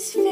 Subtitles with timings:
[0.00, 0.29] is filled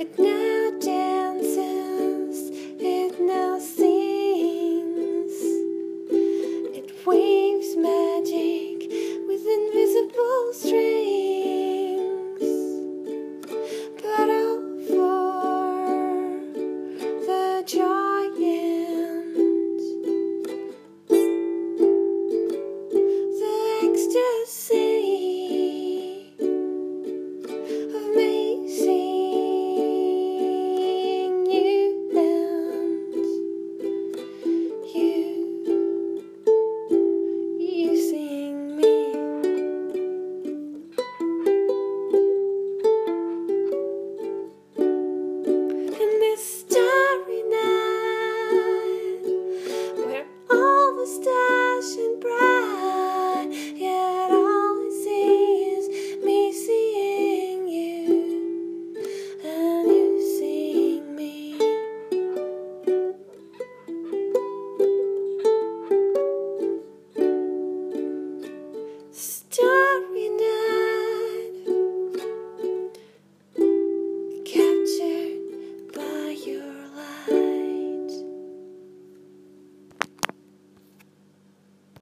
[0.00, 0.37] It never